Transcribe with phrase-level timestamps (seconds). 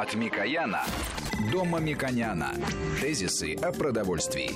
[0.00, 0.82] От Микояна
[1.52, 2.54] до Мамиконяна.
[3.02, 4.50] Тезисы о продовольствии.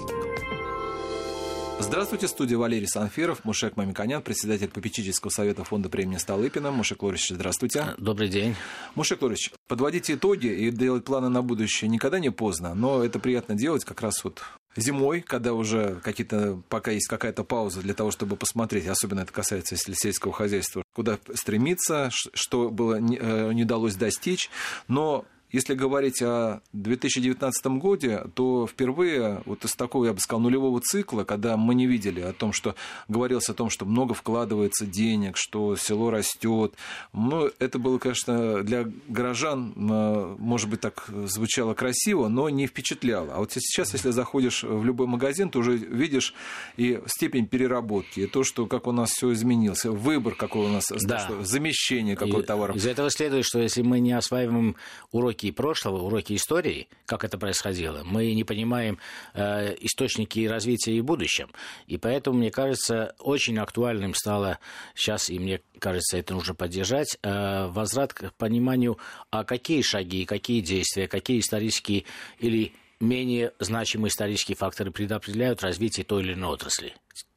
[1.79, 6.71] Здравствуйте, студия Валерий Санфиров, Мушек Мамиконян, председатель попечительского совета фонда премии Столыпина.
[6.71, 7.89] Мушек Лорич, здравствуйте.
[7.99, 8.57] Добрый день.
[8.95, 13.55] Мушек Лорич, подводить итоги и делать планы на будущее никогда не поздно, но это приятно
[13.55, 14.43] делать как раз вот
[14.77, 19.75] зимой, когда уже какие-то, пока есть какая-то пауза для того, чтобы посмотреть, особенно это касается
[19.75, 24.49] если сельского хозяйства, куда стремиться, что было не, э, не удалось достичь,
[24.89, 30.81] но если говорить о 2019 году, то впервые вот из такого, я бы сказал, нулевого
[30.81, 32.75] цикла, когда мы не видели о том, что
[33.07, 36.75] говорилось о том, что много вкладывается денег, что село растет.
[37.13, 43.35] Ну, это было, конечно, для горожан, э, может быть, так звучало красиво, но не впечатляло.
[43.35, 46.35] А вот сейчас, если заходишь в любой магазин, ты уже видишь
[46.77, 50.87] и степень переработки, и то, что как у нас все изменилось, выбор какой у нас,
[50.91, 51.21] да.
[51.21, 52.75] что, замещение какого товара.
[52.75, 54.75] Из этого следует, что если мы не осваиваем
[55.13, 58.99] уроки уроки прошлого, уроки истории, как это происходило, мы не понимаем
[59.35, 61.51] э, источники развития и будущем.
[61.87, 64.59] И поэтому, мне кажется, очень актуальным стало
[64.95, 68.99] сейчас, и мне кажется, это нужно поддержать, э, возврат к пониманию,
[69.31, 72.05] а какие шаги, какие действия, какие исторические
[72.39, 76.95] или менее значимые исторические факторы предопределяют развитие той или иной отрасли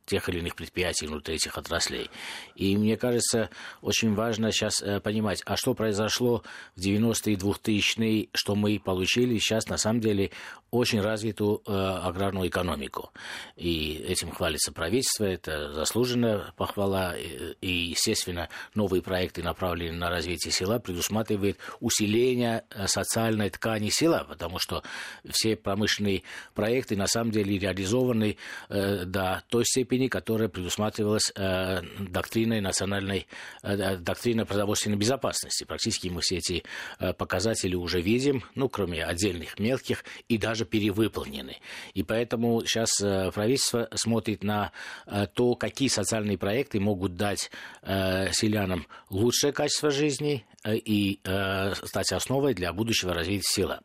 [0.08, 2.10] тех или иных предприятий внутри этих отраслей.
[2.56, 3.50] И мне кажется,
[3.82, 6.44] очень важно сейчас э, понимать, а что произошло
[6.76, 10.32] в 90-е и 2000-е, что мы получили сейчас, на самом деле,
[10.72, 13.12] очень развитую э, аграрную экономику.
[13.56, 17.18] И этим хвалится правительство, это заслуженная похвала.
[17.18, 24.26] И, и, естественно, новые проекты, направленные на развитие села, предусматривают усиление э, социальной ткани села,
[24.28, 24.84] потому что
[25.30, 28.38] все промышленные проекты на самом деле реализованы
[28.70, 33.28] э, до той степени, степени, которая предусматривалась э, доктриной национальной,
[33.64, 35.64] э, доктриной продовольственной безопасности.
[35.64, 36.64] Практически мы все эти
[37.00, 41.58] э, показатели уже видим, ну, кроме отдельных мелких, и даже перевыполнены.
[41.96, 44.72] И поэтому сейчас э, правительство смотрит на
[45.08, 47.50] э, то, какие социальные проекты могут дать
[47.82, 53.82] э, селянам лучшее качество жизни э, и э, стать основой для будущего развития села.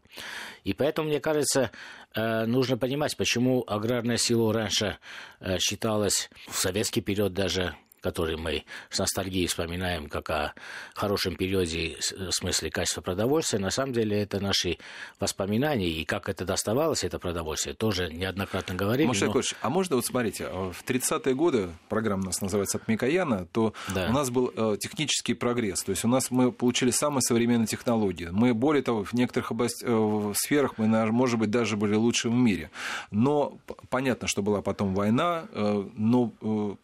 [0.64, 1.70] И поэтому, мне кажется,
[2.46, 4.98] нужно понимать, почему аграрное село раньше
[5.40, 10.54] э, считалось в советский период даже который мы с ностальгией вспоминаем как о
[10.94, 14.78] хорошем периоде в смысле качества продовольствия, на самом деле это наши
[15.20, 19.06] воспоминания, и как это доставалось, это продовольствие, тоже неоднократно говорили.
[19.06, 19.40] Маша но...
[19.60, 23.72] а можно вот смотрите, а в 30-е годы, программа у нас называется «От Микояна», то
[23.94, 24.08] да.
[24.08, 28.28] у нас был э, технический прогресс, то есть у нас мы получили самые современные технологии.
[28.30, 32.36] Мы, более того, в некоторых область, э, сферах мы, может быть, даже были лучшими в
[32.36, 32.70] мире.
[33.10, 33.58] Но
[33.90, 36.32] понятно, что была потом война, э, но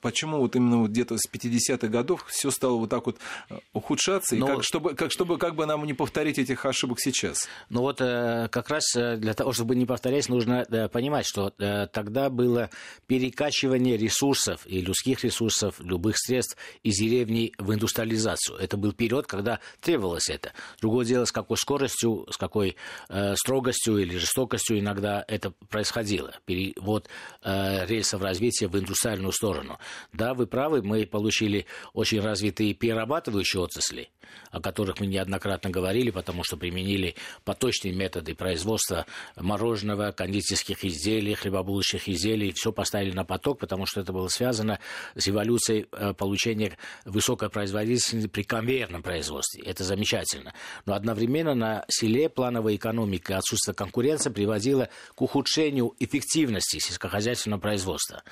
[0.00, 3.19] почему вот именно где-то где-то с 50-х годов все стало вот так вот
[3.51, 4.47] э, ухудшаться, Но...
[4.47, 7.49] и как, чтобы, как, чтобы как бы нам не повторить этих ошибок сейчас?
[7.69, 11.51] Ну вот э, как раз э, для того, чтобы не повторять, нужно понимать, что
[11.93, 12.71] тогда было
[13.07, 18.59] перекачивание ресурсов и людских ресурсов, любых средств из деревни в индустриализацию.
[18.59, 20.53] Это был период, когда требовалось это.
[20.81, 22.77] Другое дело, с какой скоростью, с какой
[23.09, 26.35] э, строгостью или жестокостью иногда это происходило.
[26.45, 27.09] Перевод
[27.43, 29.79] э, рельсов развития в индустриальную сторону.
[30.13, 34.11] Да, вы правы, мы получили очень развитые перерабатывающие отрасли,
[34.51, 37.15] о которых мы неоднократно говорили, потому что применили
[37.45, 42.53] поточные методы производства мороженого, кондитерских изделий, хлебобулочных изделий.
[42.53, 44.79] Все поставили на поток, потому что это было связано
[45.15, 49.63] с эволюцией э, получения высокой производительности при конвейерном производстве.
[49.65, 50.55] Это замечательно.
[50.87, 58.23] Но одновременно на селе плановая экономика и отсутствие конкуренции приводило к ухудшению эффективности сельскохозяйственного производства.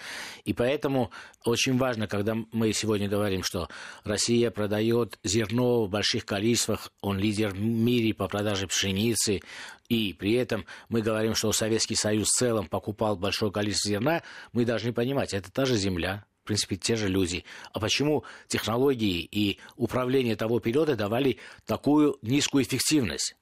[0.45, 1.11] И поэтому
[1.47, 3.69] очень важно, когда мы сегодня говорим, что
[4.05, 9.41] Россия продает зерно в больших количествах, он лидер в мире по продаже пшеницы,
[9.89, 14.65] и при этом мы говорим, что Советский Союз в целом покупал большое количество зерна, мы
[14.65, 17.45] должны понимать, это та же земля, в принципе, те же люди.
[17.73, 23.37] А почему технологии и управление того периода давали такую низкую эффективность?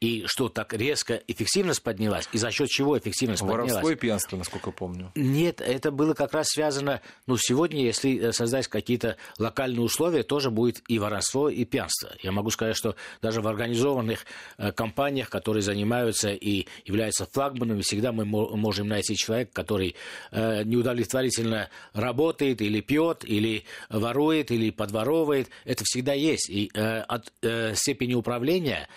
[0.00, 3.72] И что так резко эффективность поднялась, и за счет чего эффективность Воровство поднялась.
[3.72, 5.12] Воровство и пьянство, насколько помню.
[5.14, 10.50] Нет, это было как раз связано, ну, сегодня, если э, создать какие-то локальные условия, тоже
[10.50, 12.10] будет и воровство, и пьянство.
[12.22, 14.24] Я могу сказать, что даже в организованных
[14.56, 19.96] э, компаниях, которые занимаются и являются флагманами, всегда мы можем найти человека, который
[20.30, 25.50] э, неудовлетворительно работает, или пьет, или ворует, или подворовывает.
[25.66, 26.48] Это всегда есть.
[26.48, 27.32] И от
[27.74, 28.88] степени управления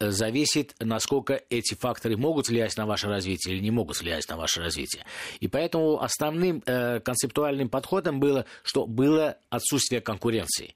[0.00, 4.60] зависит, насколько эти факторы могут влиять на ваше развитие или не могут влиять на ваше
[4.60, 5.04] развитие.
[5.40, 10.74] И поэтому основным э, концептуальным подходом было, что было отсутствие конкуренции.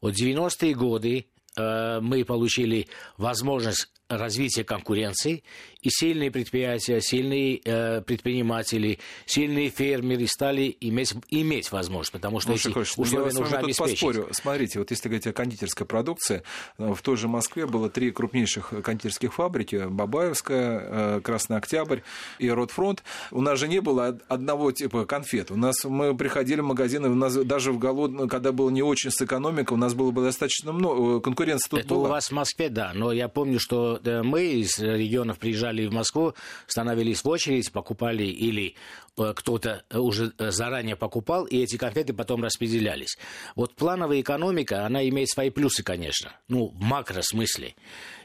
[0.00, 1.26] Вот 90-е годы
[1.56, 2.88] э, мы получили
[3.18, 5.44] возможность развития конкуренции,
[5.82, 12.54] и сильные предприятия, сильные э, предприниматели, сильные фермеры стали иметь, иметь возможность, потому что ну,
[12.56, 14.00] эти Шикович, условия нужно обеспечить.
[14.00, 14.28] Поспорю.
[14.32, 16.42] Смотрите, вот если говорить о кондитерской продукции,
[16.78, 22.00] э, в той же Москве было три крупнейших кондитерских фабрики, Бабаевская, э, Красный Октябрь
[22.38, 23.02] и Ротфронт.
[23.30, 25.50] У нас же не было одного типа конфет.
[25.50, 29.10] У нас мы приходили в магазины, у нас даже в голод, когда было не очень
[29.10, 32.08] с экономикой, у нас было бы достаточно много, э, конкуренция тут Это была.
[32.08, 35.92] у вас в Москве, да, но я помню, что мы из регионов приезжали приезжали в
[35.92, 36.34] Москву,
[36.66, 38.74] становились в очередь, покупали или
[39.16, 43.16] э, кто-то уже э, заранее покупал, и эти конфеты потом распределялись.
[43.56, 47.74] Вот плановая экономика, она имеет свои плюсы, конечно, ну, в макросмысле.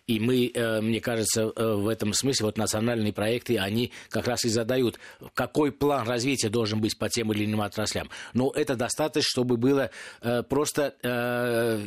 [0.08, 4.50] И мы, э, мне кажется, в этом смысле вот национальные проекты, они как раз и
[4.50, 5.00] задают,
[5.34, 8.10] какой план развития должен быть по тем или иным отраслям.
[8.34, 9.90] Но это достаточно, чтобы было
[10.50, 10.96] просто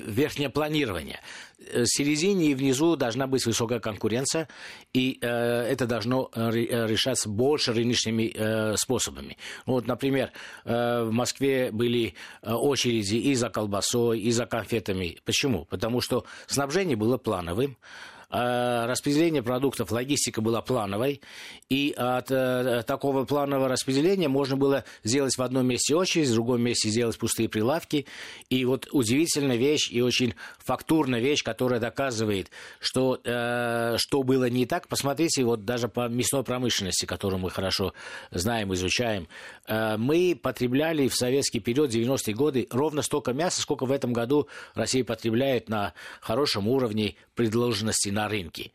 [0.06, 1.20] верхнее планирование.
[1.58, 4.48] В середине и внизу должна быть высокая конкуренция,
[4.94, 9.36] и э, это должно э, э, решаться больше рыночными э, способами.
[9.66, 10.30] Ну, вот, например,
[10.64, 15.18] э, в Москве были э, очереди и за колбасой, и за конфетами.
[15.24, 15.64] Почему?
[15.64, 21.22] Потому что снабжение было плановым, Э, распределение продуктов, логистика была плановой,
[21.70, 26.60] и от э, такого планового распределения можно было сделать в одном месте очередь, в другом
[26.60, 28.06] месте сделать пустые прилавки.
[28.50, 34.66] И вот удивительная вещь и очень фактурная вещь, которая доказывает, что, э, что было не
[34.66, 34.88] так.
[34.88, 37.94] Посмотрите, вот даже по мясной промышленности, которую мы хорошо
[38.30, 39.28] знаем, изучаем,
[39.68, 45.04] мы потребляли в советский период, 90-е годы, ровно столько мяса, сколько в этом году Россия
[45.04, 48.72] потребляет на хорошем уровне предложенности на рынке.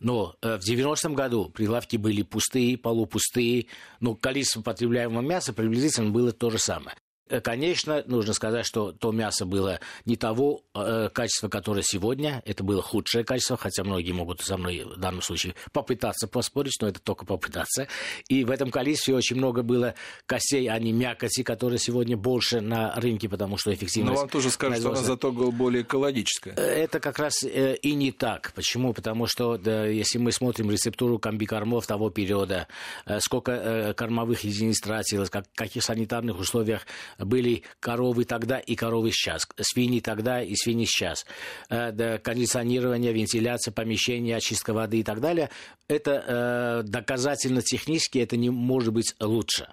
[0.00, 3.66] Но э, в 90-м году прилавки были пустые, полупустые,
[4.00, 6.94] но количество потребляемого мяса приблизительно было то же самое.
[7.32, 12.42] Э, конечно, нужно сказать, что то мясо было не того э, качества, которое сегодня.
[12.44, 16.88] Это было худшее качество, хотя многие могут со мной в данном случае попытаться поспорить, но
[16.88, 17.88] это только попытаться.
[18.28, 19.94] И в этом количестве очень много было
[20.26, 24.14] костей, а не мякоти, которые сегодня больше на рынке, потому что эффективность...
[24.14, 26.52] Но вам тоже скажут, что она зато более экологическая.
[26.54, 28.52] Э, это как раз э, и не так.
[28.54, 28.92] Почему?
[28.92, 32.68] Потому что да, если мы смотрим рецептуру комбикормов того периода,
[33.06, 36.86] э, сколько э, кормовых единиц тратилось, как, в каких санитарных условиях
[37.24, 41.24] были коровы тогда и коровы сейчас, свиньи тогда и свиньи сейчас,
[41.70, 45.50] э, кондиционирование, вентиляция помещения, очистка воды и так далее,
[45.92, 49.68] это э, доказательно технически это не может быть лучше.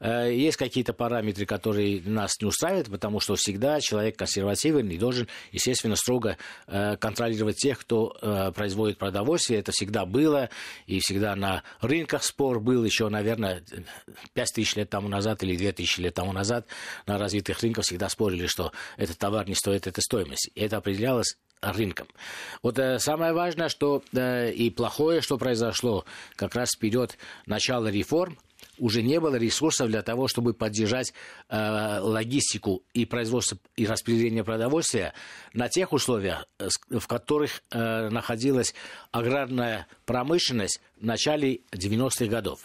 [0.00, 5.96] Э, есть какие-то параметры, которые нас не устраивают, потому что всегда человек консервативный должен, естественно,
[5.96, 6.36] строго
[6.66, 9.60] э, контролировать тех, кто э, производит продовольствие.
[9.60, 10.50] Это всегда было,
[10.86, 13.62] и всегда на рынках спор был еще, наверное,
[14.34, 16.66] 5 тысяч лет тому назад или 2 тысячи лет тому назад
[17.06, 20.50] на развитых рынках всегда спорили, что этот товар не стоит этой стоимости.
[20.54, 22.08] И это определялось рынком.
[22.62, 26.04] Вот э, самое важное, что э, и плохое, что произошло
[26.36, 27.16] как раз вперед
[27.46, 28.36] начала реформ,
[28.78, 31.12] уже не было ресурсов для того, чтобы поддержать
[31.48, 35.14] э, логистику и производство и распределение продовольствия
[35.52, 38.74] на тех условиях, э, в которых э, находилась
[39.10, 42.64] аграрная промышленность в начале 90-х годов.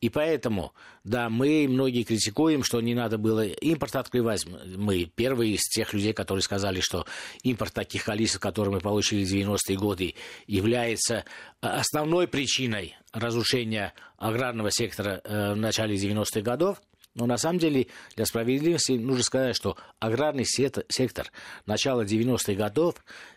[0.00, 4.44] И поэтому, да, мы многие критикуем, что не надо было импорт открывать.
[4.46, 7.06] Мы первые из тех людей, которые сказали, что
[7.42, 10.14] импорт таких количеств, которые мы получили в 90-е годы,
[10.46, 11.24] является
[11.60, 16.82] основной причиной разрушения аграрного сектора э, в начале 90-х годов.
[17.18, 21.32] Но на самом деле для справедливости нужно сказать, что аграрный сектор
[21.66, 22.94] начала 90-х годов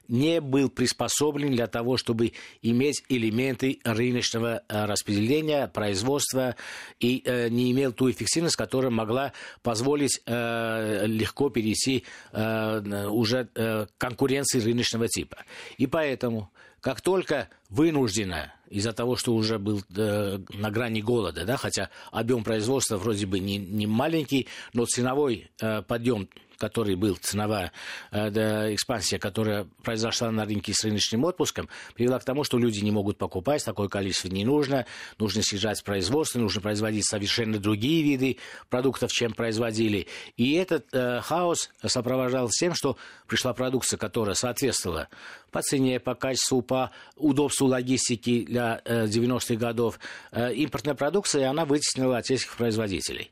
[0.07, 6.55] не был приспособлен для того, чтобы иметь элементы рыночного э, распределения, производства
[7.00, 9.33] и э, не имел ту эффективность, которая могла
[9.63, 15.43] позволить э, легко перейти уже к конкуренции рыночного типа.
[15.77, 21.58] И поэтому как только вынуждена из-за того, что уже был э, на грани голода, да,
[21.58, 26.30] хотя объем производства вроде бы не, не маленький, но ценовой э, подъем
[26.62, 27.72] который был ценовая
[28.12, 32.82] э, да, экспансия, которая произошла на рынке с рыночным отпуском, привела к тому, что люди
[32.82, 34.86] не могут покупать, такое количество не нужно,
[35.18, 38.38] нужно снижать производство, нужно производить совершенно другие виды
[38.70, 40.06] продуктов, чем производили.
[40.38, 42.96] И этот э, хаос сопровождался тем, что
[43.27, 45.10] пришла продукция, которая соответствовала
[45.50, 50.00] по цене, по качеству, по удобству логистики для э, 90-х годов.
[50.32, 53.32] Э, импортная продукция, она вытеснила отечественных производителей.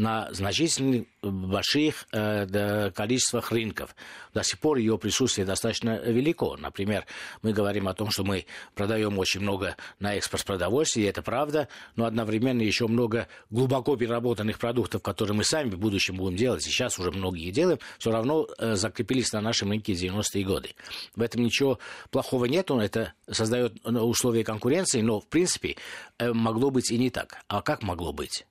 [0.00, 3.94] На значительных больших э, количествах рынков.
[4.32, 6.56] До сих пор ее присутствие достаточно велико.
[6.56, 7.04] Например,
[7.42, 11.68] мы говорим о том, что мы продаем очень много на экспорт продовольствия, и это правда,
[11.96, 16.98] но одновременно еще много глубоко переработанных продуктов, которые мы сами в будущем будем делать, сейчас
[16.98, 20.70] уже многие делаем, все равно э, закрепились на нашем рынке 90-е годы.
[21.14, 21.78] В этом ничего
[22.10, 25.76] плохого нет, он это создает э, условия конкуренции, но в принципе
[26.18, 27.36] э, могло быть и не так.
[27.48, 28.46] А как могло быть?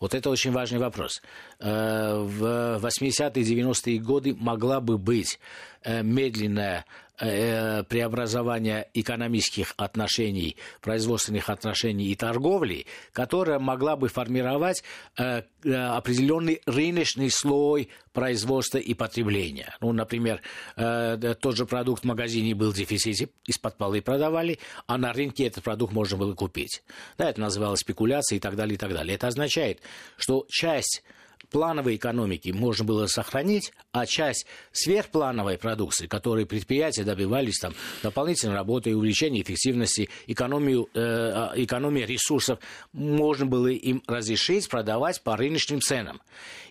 [0.00, 1.22] Вот это очень важный вопрос.
[1.60, 5.40] Э, в 80-е, 90-е годы могла бы быть
[5.82, 6.84] э, медленная
[7.20, 14.84] Э, преобразования экономических отношений, производственных отношений и торговли, которая могла бы формировать
[15.16, 19.74] определенный рыночный слой производства и потребления.
[19.80, 20.42] Ну, например,
[20.76, 25.64] тот же продукт в магазине был в дефиците, из-под полы продавали, а на рынке этот
[25.64, 26.84] продукт можно было купить.
[27.16, 29.16] Да, это называлось спекуляцией и так далее, и так далее.
[29.16, 29.80] Это означает,
[30.16, 31.02] что часть
[31.50, 38.90] плановой экономики можно было сохранить, а часть сверхплановой продукции, которой предприятия добивались там, дополнительной работы
[38.90, 42.58] и увеличения эффективности, экономию, э, а, экономии ресурсов,
[42.92, 46.20] можно было им разрешить продавать по рыночным ценам.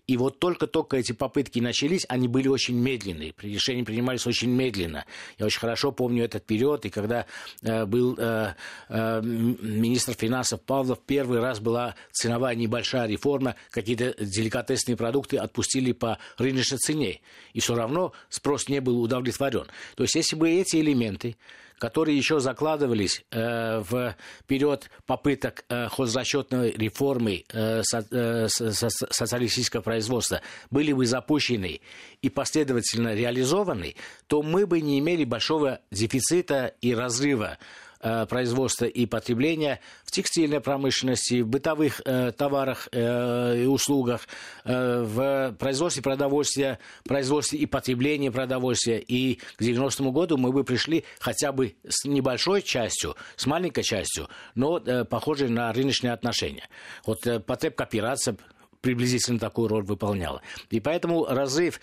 [0.07, 5.05] И вот только-только эти попытки начались, они были очень медленные, решения принимались очень медленно.
[5.37, 7.25] Я очень хорошо помню этот период, и когда
[7.61, 8.53] э, был э,
[8.87, 16.19] э, министр финансов Павлов, первый раз была ценовая небольшая реформа, какие-то деликатесные продукты отпустили по
[16.37, 17.19] рыночной цене,
[17.51, 19.65] и все равно спрос не был удовлетворен.
[19.95, 21.35] То есть если бы эти элементы
[21.77, 24.15] которые еще закладывались э, в
[24.47, 30.41] период попыток э, хозрасчетной реформы э, со, э, со, социалистического производства,
[30.71, 31.81] были бы запущены
[32.21, 33.95] и последовательно реализованы,
[34.27, 37.57] то мы бы не имели большого дефицита и разрыва
[37.99, 44.27] производства и потребления в текстильной промышленности, в бытовых э, товарах э, и услугах,
[44.63, 48.99] э, в производстве продовольствия, производстве и потреблении продовольствия.
[48.99, 54.27] И к 90-му году мы бы пришли хотя бы с небольшой частью, с маленькой частью,
[54.55, 56.67] но э, похожей на рыночные отношения.
[57.05, 58.37] Вот э, потребкооперация
[58.81, 60.41] приблизительно такую роль выполняла.
[60.69, 61.79] И поэтому разрыв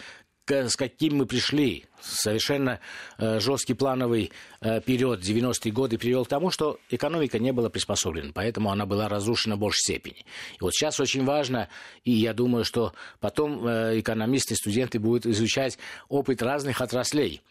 [0.47, 2.81] с каким мы пришли, совершенно
[3.19, 4.31] э, жесткий плановый
[4.61, 9.09] э, период 90-е годы привел к тому, что экономика не была приспособлена, поэтому она была
[9.09, 10.25] разрушена в большей степени.
[10.55, 11.69] И вот сейчас очень важно,
[12.05, 17.43] и я думаю, что потом э, экономисты, студенты будут изучать опыт разных отраслей,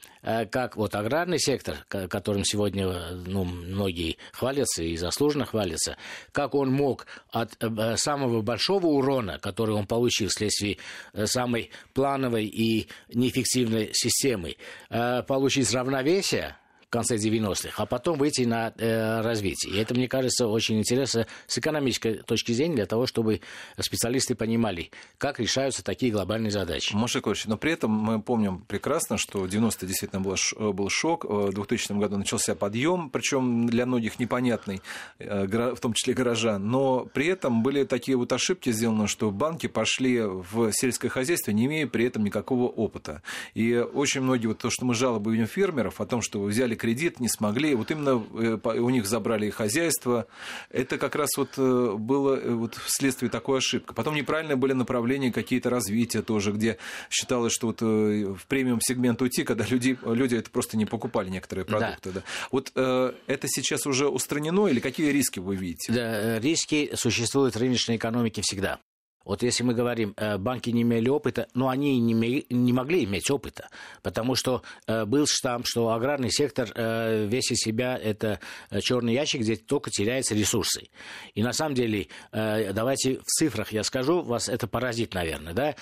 [0.51, 5.97] как вот аграрный сектор, которым сегодня ну, многие хвалятся и заслуженно хвалятся,
[6.31, 7.57] как он мог от
[7.97, 10.77] самого большого урона, который он получил вследствие
[11.25, 14.42] самой плановой и неэффективной системы,
[14.89, 16.55] э, получить равновесие,
[16.93, 19.73] конце 90-х, а потом выйти на э, развитие.
[19.73, 23.41] И это, мне кажется, очень интересно с экономической точки зрения для того, чтобы
[23.79, 26.93] специалисты понимали, как решаются такие глобальные задачи.
[26.93, 30.89] Маша Яковлевич, но при этом мы помним прекрасно, что в 90 действительно был, э, был
[30.89, 34.81] шок, в 2000 году начался подъем, причем для многих непонятный,
[35.17, 39.65] э, в том числе горожан, но при этом были такие вот ошибки сделаны, что банки
[39.65, 43.23] пошли в сельское хозяйство, не имея при этом никакого опыта.
[43.55, 46.75] И очень многие, вот то, что мы жалобы видим фермеров о том, что вы взяли
[46.83, 47.75] кредит, не смогли.
[47.75, 50.27] Вот именно э, у них забрали хозяйство.
[50.69, 53.93] Это как раз вот э, было э, вот вследствие такой ошибки.
[53.93, 56.77] Потом неправильные были направления какие-то развития тоже, где
[57.09, 61.63] считалось, что вот в премиум сегмент уйти, когда люди, люди это просто не покупали некоторые
[61.63, 62.11] продукты.
[62.11, 62.19] Да.
[62.19, 62.23] Да.
[62.51, 65.93] Вот это сейчас уже устранено или какие риски вы видите?
[65.93, 68.79] Да, риски существуют в рыночной экономике всегда.
[69.25, 73.31] Вот если мы говорим, э, банки не имели опыта, но они не, не могли иметь
[73.31, 73.69] опыта,
[74.01, 78.39] потому что э, был штамп, что аграрный сектор э, весь из себя это
[78.81, 80.89] черный ящик, где только теряются ресурсы.
[81.35, 85.75] И на самом деле, давайте в цифрах я скажу, вас это поразит, наверное, да?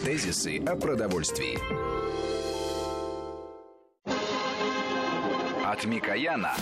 [0.04, 1.58] Тезисы о продовольствии.
[5.64, 6.54] От Микояна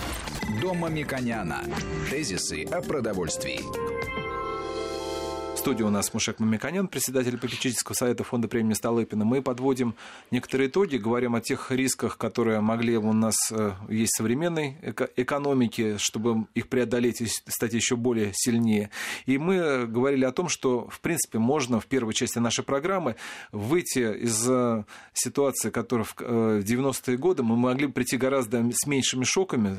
[0.61, 1.63] до Мамиконяна.
[2.09, 3.59] Тезисы о продовольствии
[5.65, 9.25] студии у нас Мушек Мамиканян, председатель попечительского совета фонда премии Столыпина.
[9.25, 9.95] Мы подводим
[10.29, 14.77] некоторые итоги, говорим о тех рисках, которые могли у нас э, есть в современной
[15.15, 18.91] экономике, чтобы их преодолеть и стать еще более сильнее.
[19.25, 23.15] И мы говорили о том, что, в принципе, можно в первой части нашей программы
[23.51, 29.23] выйти из э, ситуации, которая в 90-е э, годы мы могли прийти гораздо с меньшими
[29.23, 29.77] шоками,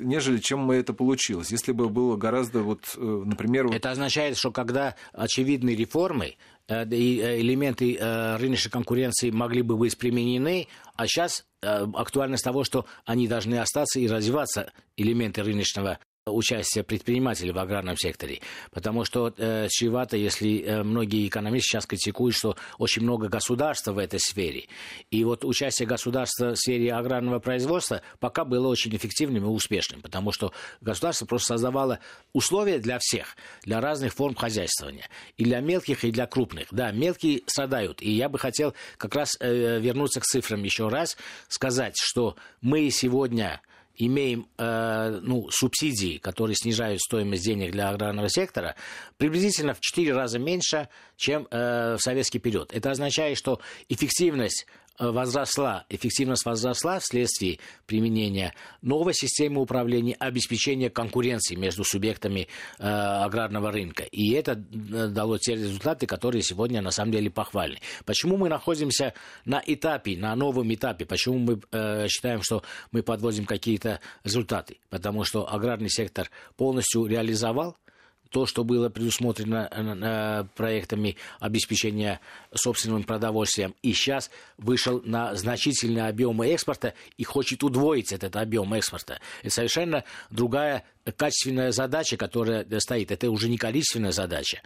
[0.00, 1.50] нежели чем мы это получилось.
[1.50, 3.66] Если бы было гораздо, вот, например...
[3.66, 6.36] Это означает, что когда очевидной реформы,
[6.68, 12.86] э, э, элементы э, рыночной конкуренции могли бы быть применены, а сейчас актуальность того, что
[13.04, 15.98] они должны остаться и развиваться, элементы рыночного
[16.30, 18.40] участия предпринимателей в аграрном секторе.
[18.70, 23.98] Потому что э, чревато, если э, многие экономисты сейчас критикуют, что очень много государства в
[23.98, 24.66] этой сфере.
[25.10, 30.32] И вот участие государства в сфере аграрного производства пока было очень эффективным и успешным, потому
[30.32, 32.00] что государство просто создавало
[32.32, 35.08] условия для всех, для разных форм хозяйствования.
[35.36, 36.68] И для мелких, и для крупных.
[36.70, 38.02] Да, мелкие страдают.
[38.02, 41.16] И я бы хотел как раз э, вернуться к цифрам еще раз,
[41.48, 43.60] сказать, что мы сегодня
[43.98, 48.76] имеем э, ну, субсидии, которые снижают стоимость денег для аграрного сектора,
[49.16, 52.72] приблизительно в 4 раза меньше, чем э, в советский период.
[52.72, 54.66] Это означает, что эффективность
[54.98, 64.04] возросла, эффективность возросла вследствие применения новой системы управления, обеспечения конкуренции между субъектами э, аграрного рынка.
[64.04, 67.78] И это э, дало те результаты, которые сегодня на самом деле похвальны.
[68.04, 69.14] Почему мы находимся
[69.44, 71.06] на этапе, на новом этапе?
[71.06, 72.62] Почему мы э, считаем, что
[72.92, 74.78] мы подводим какие-то результаты?
[74.90, 77.76] Потому что аграрный сектор полностью реализовал
[78.30, 82.20] то, что было предусмотрено э, проектами обеспечения
[82.54, 89.20] собственным продовольствием, и сейчас вышел на значительные объемы экспорта и хочет удвоить этот объем экспорта.
[89.42, 90.84] Это совершенно другая
[91.16, 93.10] качественная задача, которая стоит.
[93.10, 94.62] Это уже не количественная задача.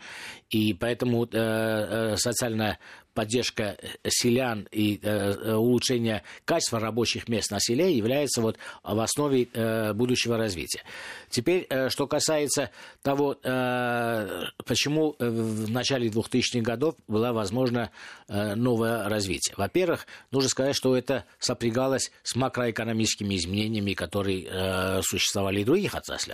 [0.51, 2.79] И поэтому э, э социальная
[3.15, 3.77] поддержка
[4.09, 9.93] селян и э, э, улучшение качества рабочих мест на селе является вот в основе э,
[9.93, 10.83] будущего развития.
[11.29, 12.71] Теперь, э, что касается
[13.03, 17.91] того, э, почему в начале 2000-х годов была возможна
[18.29, 19.55] э, новое развитие.
[19.57, 26.32] Во-первых, нужно сказать, что это сопрягалось с макроэкономическими изменениями, которые э, существовали в других отраслях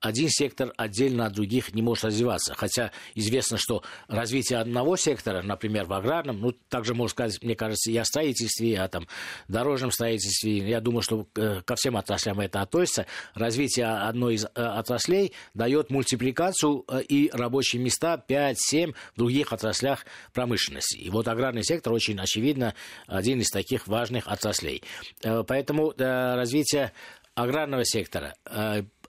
[0.00, 2.54] один сектор отдельно от других не может развиваться.
[2.54, 7.90] Хотя известно, что развитие одного сектора, например, в аграрном, ну, также можно сказать, мне кажется,
[7.90, 9.08] и о строительстве, и о там,
[9.48, 13.06] дорожном строительстве, я думаю, что э, ко всем отраслям это относится.
[13.34, 20.06] Развитие одной из э, отраслей дает мультипликацию э, и рабочие места 5-7 в других отраслях
[20.32, 20.96] промышленности.
[20.96, 22.74] И вот аграрный сектор очень очевидно
[23.06, 24.82] один из таких важных отраслей.
[25.22, 26.92] Поэтому развитие
[27.34, 28.34] аграрного сектора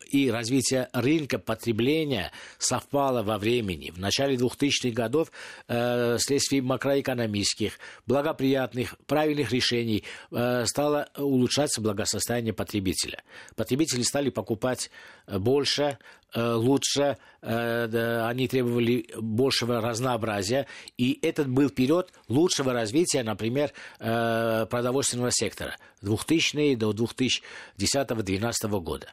[0.09, 3.91] и развитие рынка потребления совпало во времени.
[3.91, 5.31] В начале 2000-х годов
[5.67, 13.23] э, вследствие макроэкономических, благоприятных, правильных решений э, стало улучшаться благосостояние потребителя.
[13.55, 14.89] Потребители стали покупать
[15.27, 15.97] э, больше,
[16.35, 25.31] Э, лучше, э, они требовали большего разнообразия, и этот был период лучшего развития, например, продовольственного
[25.31, 29.07] сектора 2000 до 2010-2012 года.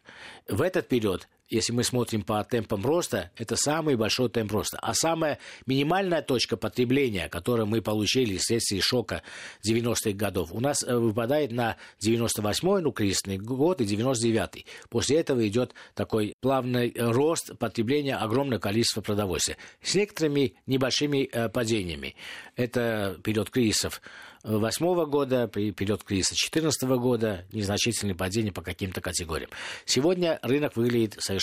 [0.49, 4.79] В этот период если мы смотрим по темпам роста, это самый большой темп роста.
[4.81, 9.23] А самая минимальная точка потребления, которую мы получили вследствие шока
[9.67, 14.67] 90-х годов, у нас э, выпадает на 98-й, ну, кризисный год и 99-й.
[14.89, 22.17] После этого идет такой плавный рост потребления огромного количества продовольствия с некоторыми небольшими э, падениями.
[22.57, 24.01] Это период кризисов
[24.47, 29.51] 2008 года, период кризиса 2014 года, незначительные падения по каким-то категориям.
[29.85, 31.36] Сегодня рынок выглядит совершенно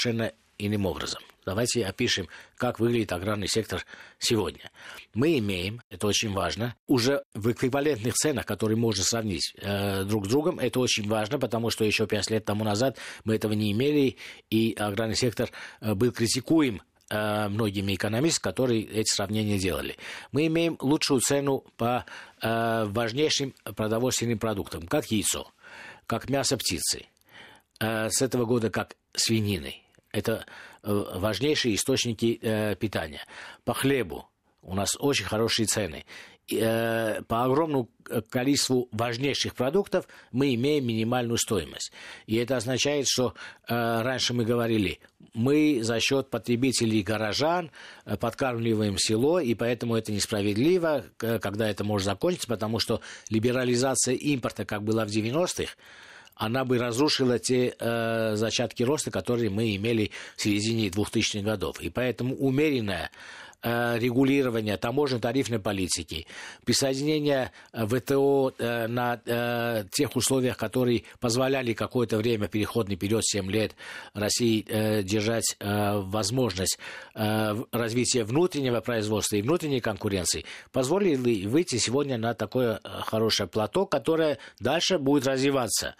[0.57, 1.21] иным образом.
[1.45, 3.85] Давайте опишем, как выглядит аграрный сектор
[4.17, 4.71] сегодня.
[5.13, 10.29] Мы имеем, это очень важно, уже в эквивалентных ценах, которые можно сравнить э, друг с
[10.29, 10.59] другом.
[10.59, 14.17] Это очень важно, потому что еще пять лет тому назад мы этого не имели,
[14.49, 15.49] и аграрный сектор
[15.81, 19.97] э, был критикуем э, многими экономистами, которые эти сравнения делали.
[20.31, 22.05] Мы имеем лучшую цену по
[22.41, 25.51] э, важнейшим продовольственным продуктам, как яйцо,
[26.07, 27.07] как мясо птицы,
[27.81, 29.82] э, с этого года как свинины.
[30.13, 30.45] Это
[30.83, 33.25] э, важнейшие источники э, питания.
[33.65, 34.29] По хлебу
[34.61, 36.05] у нас очень хорошие цены.
[36.51, 37.89] Э, по огромному
[38.29, 41.91] количеству важнейших продуктов мы имеем минимальную стоимость.
[42.27, 43.33] И это означает, что
[43.65, 44.99] раньше мы говорили,
[45.33, 47.71] мы за счет потребителей горожан
[48.19, 52.99] подкармливаем село, и поэтому это несправедливо, когда это может закончиться, потому что
[53.29, 55.75] либерализация импорта, как была в 90-х,
[56.35, 61.81] она бы разрушила те э, зачатки роста, которые мы имели в середине 2000-х годов.
[61.81, 63.11] И поэтому умеренная
[63.63, 66.27] регулирования таможенно-тарифной политики,
[66.65, 73.75] присоединение э, ВТО э, на тех условиях, которые позволяли какое-то время, переходный период 7 лет,
[74.13, 74.65] России
[75.01, 76.77] держать возможность
[77.13, 84.97] развития внутреннего производства и внутренней конкуренции, позволили выйти сегодня на такое хорошее плато, которое дальше
[84.97, 85.95] будет развиваться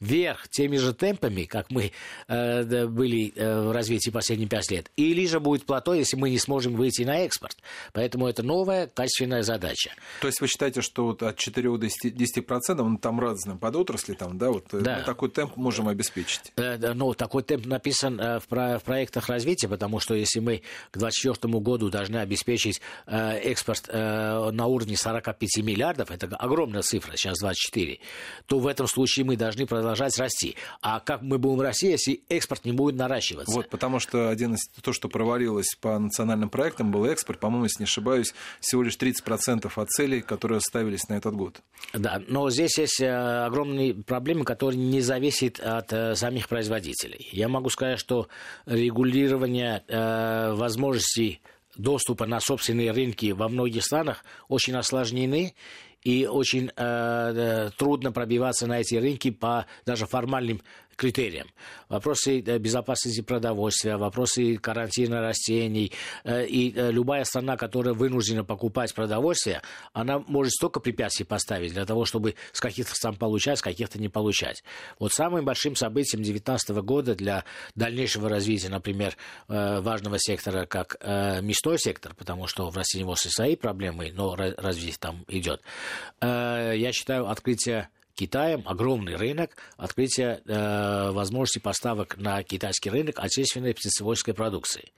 [0.00, 1.92] вверх теми же темпами, как мы
[2.28, 6.38] э, были э, в развитии последние пять лет, или же будет плато, если мы не
[6.38, 7.56] сможем выйти на экспорт.
[7.92, 9.90] Поэтому это новая качественная задача.
[10.20, 14.14] То есть вы считаете, что вот от 4 до 10 процентов, ну, там разные подотрасли,
[14.14, 14.98] там, да, вот э, да.
[14.98, 16.52] Мы такой темп можем обеспечить?
[16.56, 20.62] Э, ну, такой темп написан э, в, про, в проектах развития, потому что если мы
[20.90, 27.16] к 2024 году должны обеспечить э, экспорт э, на уровне 45 миллиардов, это огромная цифра,
[27.16, 27.98] сейчас 24,
[28.46, 30.56] то в этом случае мы должны продолжать продолжать расти.
[30.82, 33.54] А как мы будем расти, если экспорт не будет наращиваться?
[33.54, 37.82] Вот, потому что один из то, что провалилось по национальным проектам, был экспорт, по-моему, если
[37.82, 41.60] не ошибаюсь, всего лишь 30% от целей, которые ставились на этот год.
[41.92, 47.28] Да, но здесь есть э, огромные проблемы, которые не зависят от э, самих производителей.
[47.30, 48.26] Я могу сказать, что
[48.66, 51.40] регулирование э, возможностей
[51.76, 55.54] доступа на собственные рынки во многих странах очень осложнены,
[56.06, 60.62] и очень э, трудно пробиваться на эти рынки по даже формальным
[60.96, 61.48] критериям.
[61.88, 65.92] Вопросы э, безопасности продовольствия, вопросы карантина растений.
[66.24, 71.84] Э, и э, любая страна, которая вынуждена покупать продовольствие, она может столько препятствий поставить для
[71.84, 74.64] того, чтобы с каких-то стран получать, с каких-то не получать.
[74.98, 79.16] Вот самым большим событием 2019 года для дальнейшего развития, например,
[79.48, 80.96] важного сектора, как
[81.42, 85.60] мясной сектор, потому что в растениеводстве свои проблемы, но развитие там идет,
[86.20, 94.32] я считаю открытие Китаем огромный рынок, открытие э, возможности поставок на китайский рынок отечественной птицеводческой
[94.32, 94.90] продукции.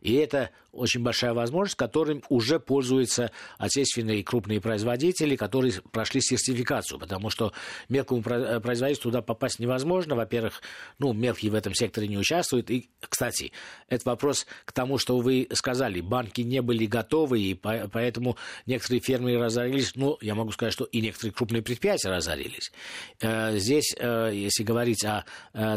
[0.00, 7.30] И это очень большая возможность, которым уже пользуются отечественные крупные производители, которые прошли сертификацию, потому
[7.30, 7.52] что
[7.88, 10.14] мелкому э, производителю туда попасть невозможно.
[10.14, 10.62] Во-первых,
[10.98, 12.70] ну, мелкие в этом секторе не участвуют.
[12.70, 13.52] И, кстати,
[13.88, 19.42] это вопрос к тому, что вы сказали, банки не были готовы, и поэтому некоторые фермеры
[19.42, 19.92] разорились.
[19.96, 22.70] Ну, я могу сказать, что и некоторые крупные предприятия разорились.
[23.20, 25.24] Э, здесь, э, если говорить о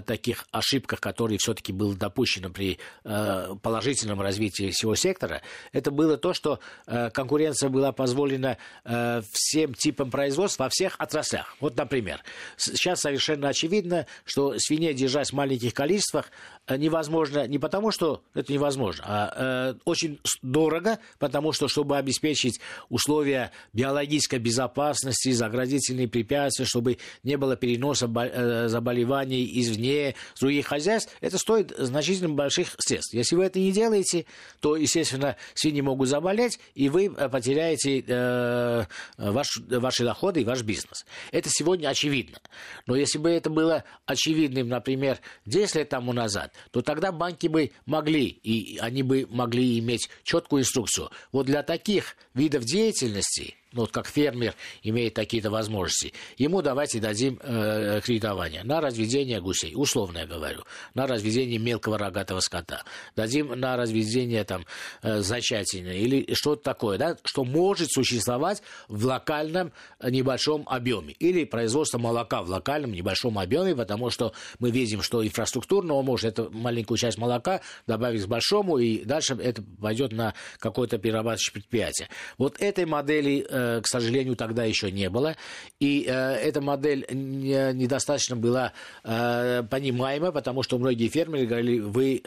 [0.05, 5.41] таких ошибках, которые все-таки были допущены при положительном развитии всего сектора,
[5.71, 11.55] это было то, что э, конкуренция была позволена э, всем типам производства во всех отраслях.
[11.59, 12.21] Вот, например,
[12.57, 16.31] сейчас совершенно очевидно, что свиней держать в маленьких количествах
[16.77, 23.51] невозможно не потому, что это невозможно, а э, очень дорого, потому что, чтобы обеспечить условия
[23.73, 31.37] биологической безопасности, заградительные препятствия, чтобы не было переноса э, заболеваний извне, с других хозяйств, это
[31.37, 33.13] стоит значительно больших средств.
[33.13, 34.25] Если вы это не делаете,
[34.59, 38.85] то естественно, свиньи могут заболеть, и вы э, потеряете э,
[39.17, 41.05] ваш, ваши доходы и ваш бизнес.
[41.31, 42.39] Это сегодня очевидно.
[42.85, 47.71] Но если бы это было очевидным, например, 10 лет тому назад, то тогда банки бы
[47.85, 51.09] могли, и они бы могли иметь четкую инструкцию.
[51.31, 57.39] Вот для таких видов деятельности ну, вот как фермер имеет такие-то возможности, ему давайте дадим
[57.43, 60.63] э, кредитование на разведение гусей, условно я говорю,
[60.95, 62.83] на разведение мелкого рогатого скота,
[63.15, 64.65] дадим на разведение там
[65.03, 71.43] э, зачатия или что-то такое, да, что может существовать в локальном э, небольшом объеме, или
[71.43, 76.97] производство молока в локальном небольшом объеме, потому что мы видим, что инфраструктурно может эту маленькую
[76.97, 82.09] часть молока добавить к большому, и дальше это пойдет на какое-то перерабатывающее предприятие.
[82.37, 85.35] Вот этой модели Э, к сожалению, тогда еще не было.
[85.79, 92.21] И э, эта модель недостаточно была э, понимаема, потому что многие фермеры говорили, вы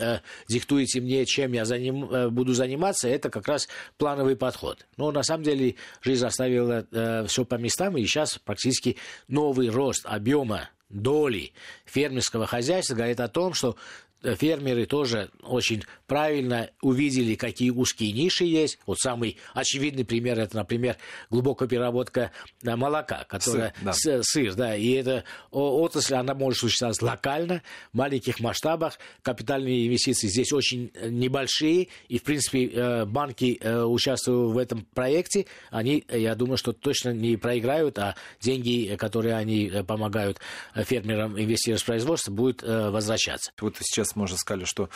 [0.49, 3.69] диктуете мне, чем я заним, буду заниматься, это как раз
[3.99, 4.87] плановый подход.
[4.97, 6.87] Но на самом деле жизнь оставила
[7.27, 8.97] все по местам, и сейчас практически
[9.29, 11.53] новый рост объема доли
[11.85, 13.77] фермерского хозяйства говорит о том, что
[14.23, 18.79] фермеры тоже очень правильно увидели, какие узкие ниши есть.
[18.87, 20.97] Вот самый очевидный пример это, например,
[21.31, 22.33] глубокая переработка
[22.63, 24.23] молока, которая сыр, да.
[24.23, 30.53] сыр, да, и эта отрасль, она может существовать локально, в маленьких масштабах, капитальные инвестиции здесь
[30.53, 37.11] очень небольшие, и, в принципе, банки, участвуя в этом проекте, они, я думаю, что точно
[37.11, 40.39] не проиграют, а деньги, которые они помогают
[40.75, 43.53] фермерам инвестировать в производство, будут возвращаться.
[43.61, 44.89] Вот сейчас можно сказать, что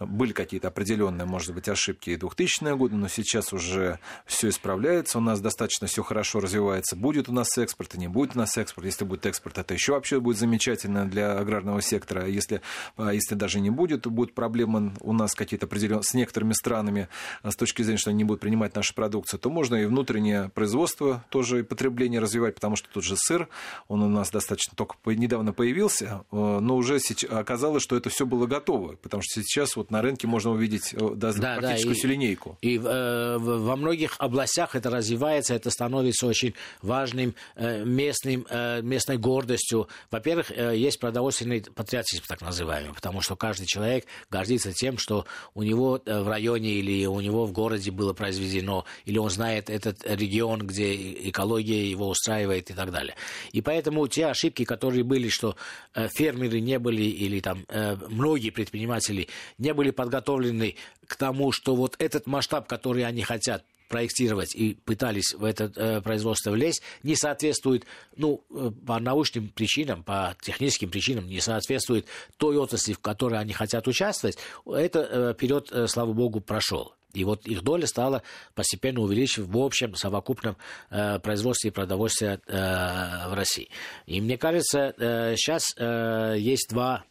[0.00, 5.20] были какие-то определенные, может быть, ошибки и 2000-е годы, но сейчас уже все исправляется, у
[5.20, 6.96] нас достаточно все хорошо развивается.
[6.96, 8.86] Будет у нас экспорт и не будет у нас экспорт.
[8.86, 12.26] Если будет экспорт, это еще вообще будет замечательно для аграрного сектора.
[12.26, 12.60] Если,
[12.96, 17.08] а, если даже не будет, будут проблемы у нас какие-то определенные с некоторыми странами
[17.42, 20.50] а, с точки зрения, что они не будут принимать нашу продукцию, то можно и внутреннее
[20.50, 23.48] производство тоже и потребление развивать, потому что тут же сыр,
[23.88, 26.98] он у нас достаточно только недавно появился, а, но уже
[27.30, 31.40] оказалось, что это все было готово, потому что сейчас вот на рынке можно увидеть даже
[31.40, 32.58] да, практически да, всю линейку.
[32.62, 39.18] И э, во многих областях это развивается, это становится очень важным э, местным, э, местной
[39.18, 39.88] гордостью.
[40.10, 45.62] Во-первых, э, есть продовольственный патриотизм, так называемый, потому что каждый человек гордится тем, что у
[45.62, 50.66] него в районе или у него в городе было произведено, или он знает этот регион,
[50.66, 50.94] где
[51.28, 53.14] экология его устраивает и так далее.
[53.52, 55.56] И поэтому те ошибки, которые были, что
[55.94, 57.64] фермеры не были, или там
[58.08, 64.54] многие предприниматели не были подготовлены к тому, что вот этот масштаб, который они хотят проектировать
[64.54, 67.84] и пытались в это э, производство влезть, не соответствует,
[68.16, 72.06] ну, э, по научным причинам, по техническим причинам, не соответствует
[72.38, 76.94] той отрасли, в которой они хотят участвовать, это э, период, э, слава богу, прошел.
[77.12, 78.22] И вот их доля стала
[78.54, 80.56] постепенно увеличивать в общем совокупном
[80.90, 83.68] э, производстве продовольствия э, в России.
[84.06, 87.04] И мне кажется, э, сейчас э, есть два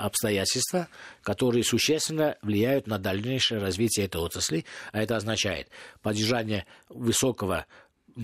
[0.00, 0.88] обстоятельства,
[1.22, 5.68] которые существенно влияют на дальнейшее развитие этой отрасли, а это означает
[6.02, 7.66] поддержание высокого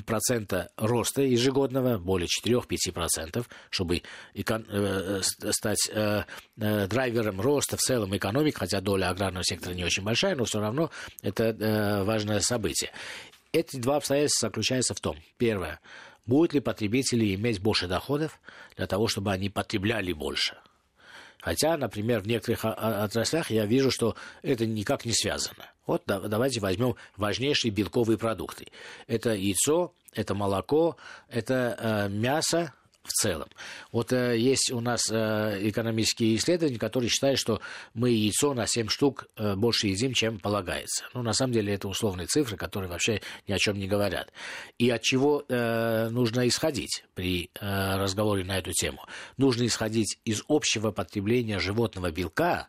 [0.05, 4.03] процента роста ежегодного, более 4-5%, чтобы
[4.35, 6.25] э, стать э,
[6.59, 10.61] э, драйвером роста в целом экономики, хотя доля аграрного сектора не очень большая, но все
[10.61, 10.91] равно
[11.23, 12.91] это важное событие.
[13.53, 15.81] Эти два обстоятельства заключаются в том, первое,
[16.27, 18.41] будут ли потребители иметь больше доходов
[18.77, 20.57] для того, чтобы они потребляли больше–
[21.47, 25.71] Хотя, например, в некоторых отраслях я вижу, что это никак не связано.
[25.87, 28.67] Вот давайте возьмем важнейшие белковые продукты.
[29.07, 30.97] Это яйцо, это молоко,
[31.29, 32.75] это э, мясо,
[33.07, 33.49] в целом.
[33.93, 37.61] Вот э, есть у нас э, экономические исследования, которые считают, что
[37.95, 41.05] мы яйцо на 7 штук э, больше едим, чем полагается.
[41.15, 44.33] Ну, на самом деле, это условные цифры, которые вообще ни о чем не говорят.
[44.79, 49.07] И от чего э, нужно исходить при э, разговоре на эту тему?
[49.37, 52.69] Нужно исходить из общего потребления животного белка,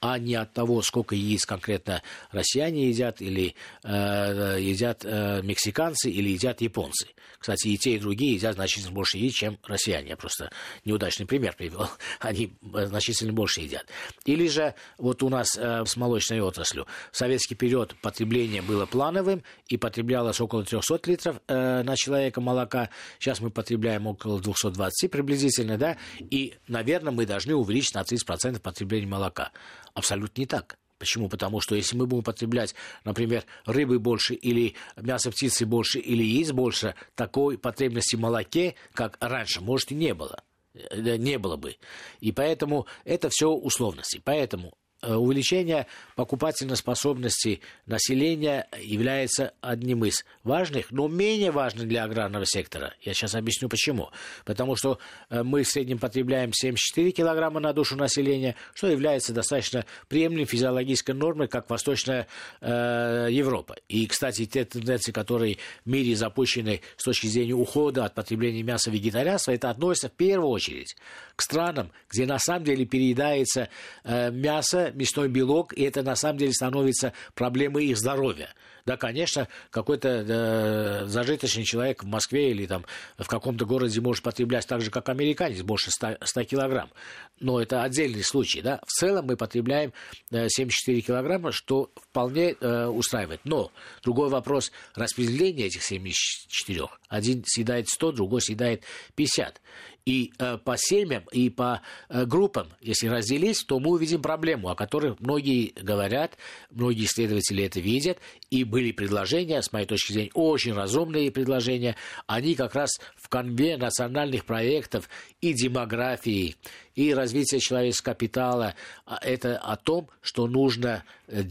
[0.00, 6.30] а не от того, сколько яиц конкретно россияне едят, или э, едят э, мексиканцы, или
[6.30, 7.08] едят японцы.
[7.38, 10.10] Кстати, и те, и другие едят значительно больше яиц, чем россияне.
[10.10, 10.50] Я просто
[10.84, 11.88] неудачный пример привел.
[12.20, 13.86] Они э, значительно больше едят.
[14.24, 19.42] Или же вот у нас э, с молочной отраслью в советский период потребление было плановым,
[19.68, 22.90] и потреблялось около 300 литров э, на человека молока.
[23.18, 29.08] Сейчас мы потребляем около 220 приблизительно, да, и, наверное, мы должны увеличить на 30% потребление
[29.08, 29.52] молока.
[29.98, 30.78] Абсолютно не так.
[30.98, 31.28] Почему?
[31.28, 36.52] Потому что если мы будем потреблять, например, рыбы больше или мясо птицы больше или яиц
[36.52, 41.74] больше, такой потребности в молоке, как раньше, может и не было э, не было бы.
[42.20, 44.22] И поэтому это все условности.
[44.24, 52.44] Поэтому Э, увеличение покупательной способности населения является одним из важных, но менее важных для аграрного
[52.46, 52.94] сектора.
[53.02, 54.10] Я сейчас объясню почему.
[54.44, 54.98] Потому что
[55.30, 61.14] э, мы в среднем потребляем 74 килограмма на душу населения, что является достаточно приемлемой физиологической
[61.14, 62.26] нормой, как Восточная
[62.60, 63.76] э, Европа.
[63.88, 68.90] И, кстати, те тенденции, которые в мире запущены с точки зрения ухода от потребления мяса
[68.90, 70.96] вегетарианства, это относится в первую очередь
[71.36, 73.68] к странам, где на самом деле переедается
[74.02, 78.50] э, мясо, мясной белок, и это на самом деле становится проблемой их здоровья.
[78.88, 82.86] Да, конечно, какой-то э, зажиточный человек в Москве или там
[83.18, 86.90] в каком-то городе может потреблять так же, как американец, больше 100, 100 килограмм.
[87.38, 88.62] Но это отдельный случай.
[88.62, 88.80] Да?
[88.86, 89.92] В целом мы потребляем
[90.30, 93.42] э, 74 килограмма, что вполне э, устраивает.
[93.44, 93.70] Но
[94.02, 96.86] другой вопрос распределения этих 74.
[97.10, 98.84] Один съедает 100, другой съедает
[99.16, 99.60] 50.
[100.08, 104.74] И э, по семьям, и по э, группам, если разделить, то мы увидим проблему, о
[104.74, 106.38] которой многие говорят,
[106.70, 108.16] многие исследователи это видят,
[108.48, 111.94] и были предложения, с моей точки зрения, очень разумные предложения.
[112.26, 115.10] Они как раз в конве национальных проектов
[115.42, 116.56] и демографии,
[116.94, 118.74] и развития человеческого капитала.
[119.04, 121.42] А это о том, что нужно э,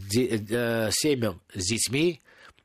[0.90, 2.20] семьям с детьми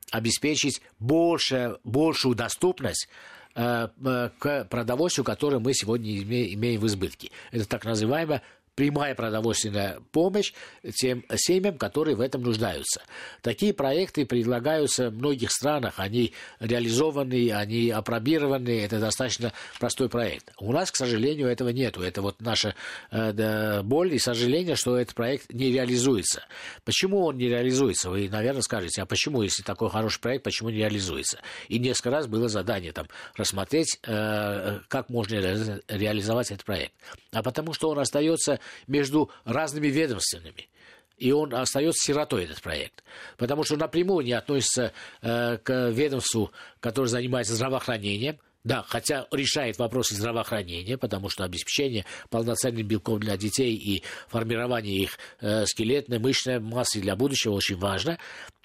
[0.10, 3.08] обеспечить больше, большую доступность
[3.54, 7.32] к продовольствию, которое мы сегодня имеем в избытке.
[7.52, 8.42] Это так называемая
[8.76, 10.54] прямая продовольственная помощь
[10.96, 13.02] тем семьям, которые в этом нуждаются.
[13.42, 20.52] Такие проекты предлагаются в многих странах, они реализованы, они опробированы, это достаточно простой проект.
[20.60, 22.02] У нас, к сожалению, этого нету.
[22.02, 22.76] Это вот наша
[23.12, 26.44] э, боль и сожаление, что этот проект не реализуется.
[26.84, 28.10] Почему он не реализуется?
[28.10, 31.40] Вы, наверное, скажете, а почему, если такой хороший проект, почему не реализуется?
[31.68, 36.94] И несколько раз было задание там рассмотреть, э, как можно реализовать этот проект.
[37.32, 40.69] А потому что он остается между разными ведомствами
[41.17, 43.04] и он остается сиротой, этот проект.
[43.38, 50.15] Потому что напрямую не относится э, к ведомству, которое занимается здравоохранением, да, хотя решает вопросы
[50.15, 57.02] здравоохранения, потому что обеспечение полноценным белком для детей и формирование их э, скелетной, мышечной массы
[57.02, 58.17] для будущего очень важно.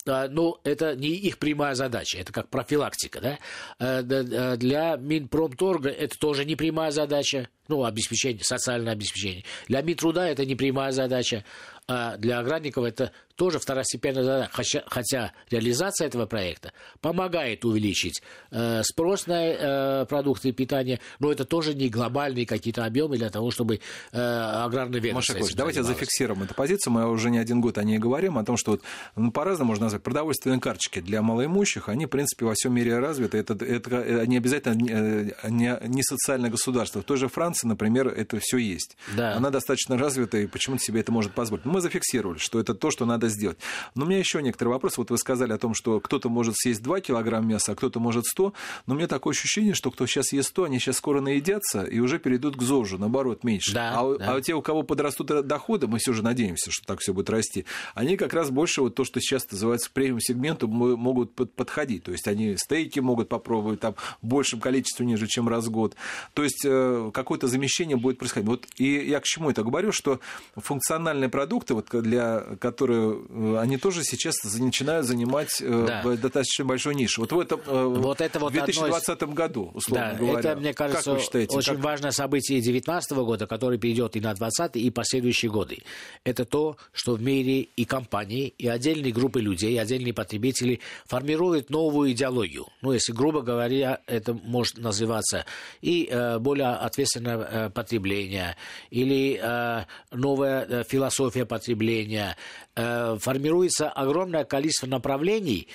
[0.07, 3.21] А, но это не их прямая задача, это как профилактика.
[3.21, 3.39] Да?
[3.79, 9.45] Э, э, для Минпромторга это тоже не прямая задача, ну, обеспечение, социальное обеспечение.
[9.69, 11.45] Для Минтруда это не прямая задача,
[11.87, 14.51] а для аграрников это тоже второстепенная задача.
[14.53, 21.45] Хотя, хотя реализация этого проекта помогает увеличить э, спрос на э, продукты питания, но это
[21.45, 23.81] тоже не глобальные какие-то объемы для того, чтобы
[24.13, 26.93] э, аграрный ведомство Маша давайте зафиксируем эту позицию.
[26.93, 28.83] Мы уже не один год о ней говорим, о том, что вот,
[29.17, 33.39] ну, по-разному можно назвать продовольственные карточки для малоимущих, они, в принципе, во всем мире развиты.
[33.39, 37.01] Это, это не обязательно не, не социальное государство.
[37.01, 38.97] В той же Франции, например, это все есть.
[39.17, 39.35] Да.
[39.35, 41.65] Она достаточно развита, и почему-то себе это может позволить.
[41.65, 43.59] Мы зафиксировали, что это то, что надо сделать.
[43.95, 44.97] Но у меня еще некоторые вопросы.
[44.99, 48.27] Вот вы сказали о том, что кто-то может съесть 2 килограмма мяса, а кто-то может
[48.27, 48.53] 100.
[48.87, 52.01] Но у меня такое ощущение, что кто сейчас ест 100, они сейчас скоро наедятся и
[52.01, 53.73] уже перейдут к ЗОЖу, наоборот, меньше.
[53.73, 54.35] Да, а, да.
[54.35, 57.65] а те, у кого подрастут доходы, мы все же надеемся, что так все будет расти,
[57.95, 62.05] они как раз больше вот то, что сейчас называется премиум-сегменту, могут подходить.
[62.05, 65.97] То есть они стейки могут попробовать там в большем количестве, ниже, чем раз в год.
[66.35, 68.49] То есть э, какое-то замещение будет происходить.
[68.49, 70.21] Вот и я к чему это говорю, что
[70.57, 76.03] функциональные продукты, вот для которые Э, они тоже сейчас начинают занимать э, да.
[76.17, 77.23] достаточно большую нишу.
[77.23, 79.35] Вот в этом э, вот это вот в 2020 одно из...
[79.35, 80.39] году, условно да, говоря.
[80.39, 81.85] Это, мне кажется, как считаете, очень как...
[81.85, 85.79] важное событие 2019 года, которое перейдет и на 2020, и последующие годы.
[86.25, 91.71] Это то, что в мире и компании, и отдельные группы людей, и отдельные потребители формируют
[91.71, 92.67] новую идеологию.
[92.83, 95.45] Ну, если грубо говоря, это может называться
[95.81, 98.57] и э, более ответственное э, потребление,
[98.91, 102.37] или э, новая философия потребления,
[102.79, 105.67] Э, формируется огромное количество направлений,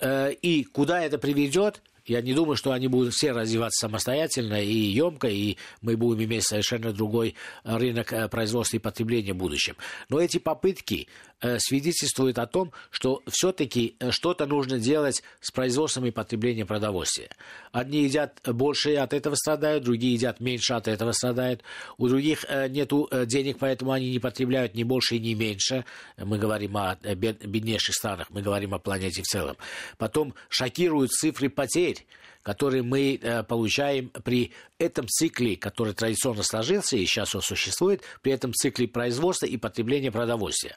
[0.00, 4.72] э, и куда это приведет, я не думаю, что они будут все развиваться самостоятельно и
[4.72, 9.74] емко, и мы будем иметь совершенно другой рынок э, производства и потребления в будущем.
[10.08, 11.08] Но эти попытки
[11.42, 17.28] э, свидетельствуют о том, что все-таки э, что-то нужно делать с производством и потреблением продовольствия.
[17.72, 21.62] Одни едят больше и от этого страдают, другие едят меньше, от этого страдают.
[21.98, 22.90] У других нет
[23.26, 25.84] денег, поэтому они не потребляют ни больше, ни меньше.
[26.16, 29.56] Мы говорим о беднейших странах, мы говорим о планете в целом.
[29.98, 32.06] Потом шокируют цифры потерь
[32.42, 38.32] которые мы э, получаем при этом цикле, который традиционно сложился и сейчас он существует, при
[38.32, 40.76] этом цикле производства и потребления продовольствия.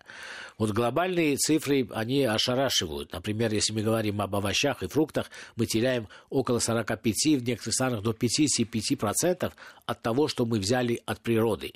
[0.57, 3.11] Вот глобальные цифры, они ошарашивают.
[3.11, 8.01] Например, если мы говорим об овощах и фруктах, мы теряем около 45, в некоторых странах
[8.03, 9.51] до 55%
[9.85, 11.73] от того, что мы взяли от природы.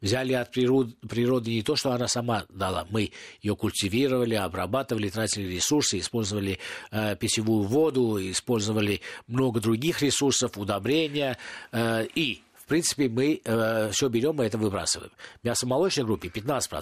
[0.00, 2.86] Взяли от природы, природы не то, что она сама дала.
[2.90, 6.58] Мы ее культивировали, обрабатывали, тратили ресурсы, использовали
[6.90, 11.38] э, пищевую воду, использовали много других ресурсов, удобрения
[11.72, 15.10] э, и в принципе, мы э, все берем и это выбрасываем.
[15.42, 16.80] В мясомолочной группе 15%.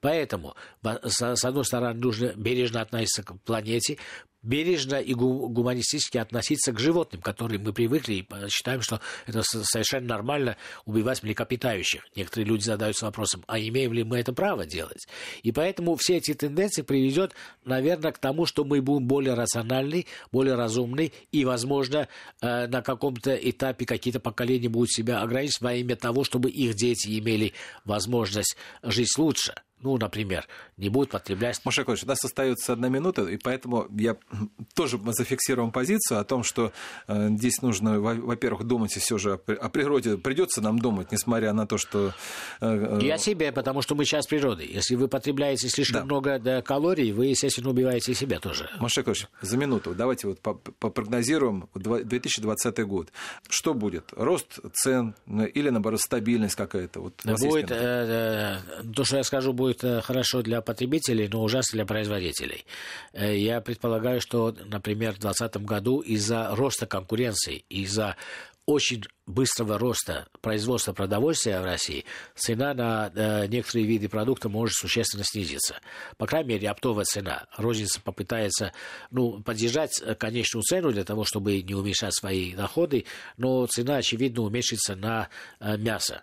[0.00, 3.96] Поэтому, с, с одной стороны, нужно бережно относиться к планете,
[4.44, 10.56] бережно и гуманистически относиться к животным, которые мы привыкли и считаем, что это совершенно нормально
[10.84, 12.06] убивать млекопитающих.
[12.14, 15.06] Некоторые люди задаются вопросом, а имеем ли мы это право делать?
[15.42, 17.32] И поэтому все эти тенденции приведет,
[17.64, 22.08] наверное, к тому, что мы будем более рациональны, более разумны, и, возможно,
[22.40, 27.18] э, на каком-то этапе какие-то поколения будут себя ограничивать во имя того, чтобы их дети
[27.18, 27.52] имели
[27.84, 29.54] возможность жить лучше.
[29.80, 31.60] Ну, например, не будет потреблять...
[31.64, 34.16] Маша Яковлевич, у нас остается одна минута, и поэтому я
[34.74, 36.72] тоже зафиксируем позицию о том, что
[37.06, 40.16] э, здесь нужно, во-первых, думать все же о природе.
[40.16, 42.14] Придется нам думать, несмотря на то, что...
[42.60, 44.66] Э, и о себе, потому что мы часть природы.
[44.66, 46.04] Если вы потребляете слишком да.
[46.06, 48.70] много да, калорий, вы, естественно, убиваете себя тоже.
[48.80, 53.12] Маша Яковлевич, за минуту давайте вот попрогнозируем 2020 год.
[53.48, 54.12] Что будет?
[54.16, 57.00] Рост цен или, наоборот, стабильность какая-то?
[57.00, 61.42] Вот будет, э, э, то, что я скажу, будет будет э, хорошо для потребителей, но
[61.42, 62.64] ужасно для производителей.
[63.12, 68.16] Э, я предполагаю, что, например, в 2020 году из-за роста конкуренции, из-за
[68.66, 72.04] очень быстрого роста производства продовольствия в России
[72.34, 75.80] цена на э, некоторые виды продуктов может существенно снизиться.
[76.18, 77.46] По крайней мере, оптовая цена.
[77.56, 78.72] Розница попытается
[79.10, 83.06] ну, поддержать э, конечную цену для того, чтобы не уменьшать свои доходы,
[83.36, 85.28] но цена, очевидно, уменьшится на
[85.60, 86.22] э, мясо.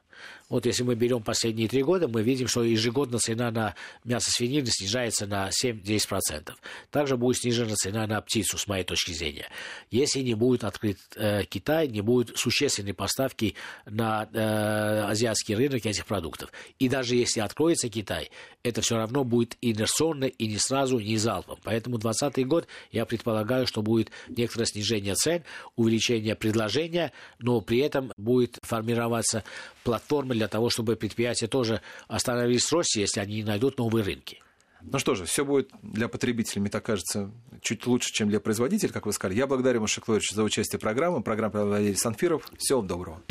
[0.51, 4.67] Вот если мы берем последние три года, мы видим, что ежегодно цена на мясо свинины
[4.67, 6.51] снижается на 7-10%.
[6.89, 9.47] Также будет снижена цена на птицу, с моей точки зрения.
[9.91, 15.85] Если не будет открыт э, Китай, не будет существенной существенные поставки на э, азиатский рынок
[15.85, 16.51] этих продуктов.
[16.79, 18.29] И даже если откроется Китай,
[18.63, 21.59] это все равно будет инерционно и не сразу, не залпом.
[21.63, 25.43] Поэтому 2020 год, я предполагаю, что будет некоторое снижение цен,
[25.75, 29.43] увеличение предложения, но при этом будет формироваться
[29.83, 34.39] платформа для того, чтобы предприятия тоже остановились в росте, если они не найдут новые рынки.
[34.83, 38.91] Ну что же, все будет для потребителей, мне так кажется, чуть лучше, чем для производителей,
[38.91, 39.37] как вы сказали.
[39.37, 41.21] Я благодарю Маша Клович за участие в программе.
[41.21, 42.49] Программа Владимир Санфиров.
[42.57, 43.21] Всего вам доброго.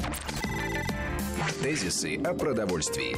[1.63, 3.17] Тезисы о продовольствии.